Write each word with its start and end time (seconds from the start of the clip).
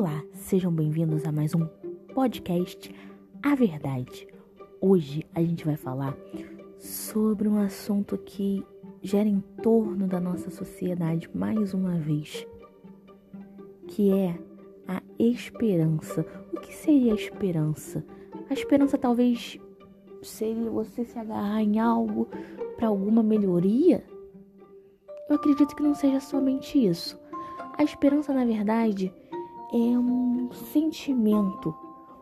Olá, 0.00 0.24
sejam 0.32 0.72
bem-vindos 0.72 1.26
a 1.26 1.30
mais 1.30 1.54
um 1.54 1.66
podcast 2.14 2.90
A 3.42 3.54
Verdade. 3.54 4.26
Hoje 4.80 5.26
a 5.34 5.42
gente 5.42 5.66
vai 5.66 5.76
falar 5.76 6.16
sobre 6.78 7.46
um 7.46 7.58
assunto 7.58 8.16
que 8.16 8.64
gera 9.02 9.28
em 9.28 9.40
torno 9.62 10.06
da 10.06 10.18
nossa 10.18 10.48
sociedade 10.48 11.28
mais 11.34 11.74
uma 11.74 11.98
vez, 11.98 12.46
que 13.88 14.10
é 14.10 14.38
a 14.88 15.02
esperança. 15.18 16.24
O 16.50 16.60
que 16.60 16.74
seria 16.74 17.12
a 17.12 17.16
esperança? 17.16 18.02
A 18.48 18.54
esperança 18.54 18.96
talvez 18.96 19.60
seria 20.22 20.70
você 20.70 21.04
se 21.04 21.18
agarrar 21.18 21.60
em 21.60 21.78
algo 21.78 22.26
para 22.78 22.88
alguma 22.88 23.22
melhoria? 23.22 24.02
Eu 25.28 25.36
acredito 25.36 25.76
que 25.76 25.82
não 25.82 25.94
seja 25.94 26.20
somente 26.20 26.82
isso. 26.82 27.20
A 27.76 27.84
esperança, 27.84 28.32
na 28.32 28.46
verdade, 28.46 29.12
é 29.72 29.98
um 29.98 30.50
sentimento, 30.52 31.74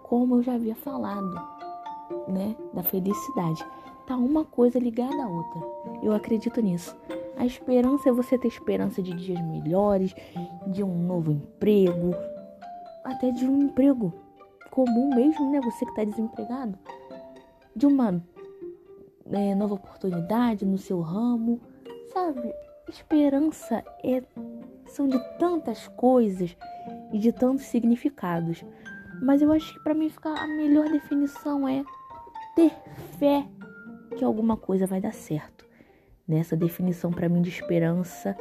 como 0.02 0.37
eu 0.37 0.43
já 0.43 0.55
havia 0.55 0.75
falado, 0.75 1.34
né, 2.27 2.55
da 2.73 2.83
felicidade. 2.83 3.65
Tá 4.06 4.16
uma 4.16 4.45
coisa 4.45 4.79
ligada 4.79 5.23
à 5.23 5.29
outra. 5.29 5.61
Eu 6.03 6.12
acredito 6.12 6.61
nisso. 6.61 6.97
A 7.37 7.45
esperança 7.45 8.09
é 8.09 8.12
você 8.12 8.39
ter 8.39 8.48
esperança 8.48 9.03
de 9.03 9.12
dias 9.15 9.41
melhores, 9.42 10.15
de 10.66 10.83
um 10.83 11.06
novo 11.06 11.30
emprego, 11.30 12.15
até 13.05 13.30
de 13.30 13.47
um 13.47 13.62
emprego 13.62 14.12
comum 14.70 15.15
mesmo, 15.15 15.51
né? 15.51 15.61
Você 15.61 15.84
que 15.84 15.91
está 15.91 16.05
desempregado, 16.05 16.78
de 17.77 17.87
uma 17.87 18.23
é, 19.30 19.55
nova 19.55 19.75
oportunidade 19.75 20.65
no 20.65 20.78
seu 20.78 21.01
ramo, 21.01 21.61
sabe? 22.12 22.53
Esperança 22.89 23.84
é 24.03 24.23
são 24.87 25.06
de 25.06 25.19
tantas 25.39 25.87
coisas 25.89 26.56
e 27.12 27.19
de 27.19 27.33
tantos 27.33 27.64
significados. 27.64 28.64
Mas 29.20 29.42
eu 29.42 29.51
acho 29.53 29.73
que 29.73 29.81
para 29.81 29.95
mim 29.95 30.09
ficar 30.09 30.34
a 30.39 30.47
melhor 30.47 30.89
definição 30.91 31.69
é 31.69 31.84
ter 32.55 32.73
fé 33.19 33.47
que 34.17 34.25
alguma 34.25 34.56
coisa 34.56 34.87
vai 34.87 35.01
dar 35.01 35.12
certo. 35.12 35.67
Nessa 36.27 36.56
definição 36.56 37.11
para 37.11 37.29
mim 37.29 37.41
de 37.41 37.48
esperança 37.48 38.36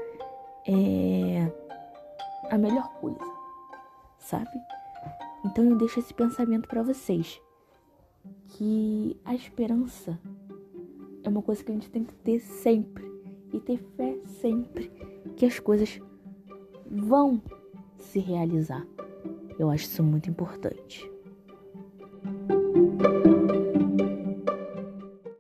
é 0.68 1.52
a 2.50 2.58
melhor 2.58 2.90
coisa, 3.00 3.20
sabe? 4.18 4.52
Então 5.46 5.64
eu 5.64 5.78
deixo 5.78 6.00
esse 6.00 6.14
pensamento 6.14 6.68
para 6.68 6.84
vocês 6.84 7.42
que 8.50 9.20
a 9.24 9.34
esperança 9.34 10.20
é 11.24 11.30
uma 11.30 11.42
coisa 11.42 11.64
que 11.64 11.72
a 11.72 11.74
gente 11.74 11.90
tem 11.90 12.04
que 12.04 12.14
ter 12.16 12.40
sempre 12.40 13.06
e 13.54 13.60
ter 13.60 13.78
fé 13.96 14.18
sempre 14.26 14.92
que 15.36 15.46
as 15.46 15.60
coisas 15.60 16.00
vão 16.90 17.42
se 18.00 18.20
realizar. 18.20 18.86
Eu 19.58 19.70
acho 19.70 19.86
isso 19.86 20.04
muito 20.04 20.30
importante. 20.30 21.10